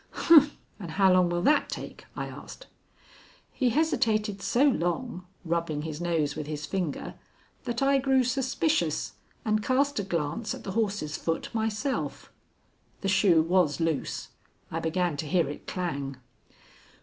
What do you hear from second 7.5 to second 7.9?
that